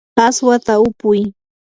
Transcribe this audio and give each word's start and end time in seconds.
aswata 0.25 0.73
upuy. 0.87 1.21